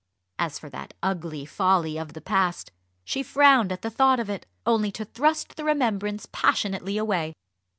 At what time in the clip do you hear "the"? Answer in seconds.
2.13-2.21, 3.83-3.91, 5.57-5.63